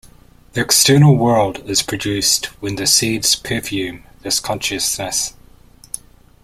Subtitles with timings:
[0.53, 5.35] The external world is produced when the seeds "perfume" this consciousness.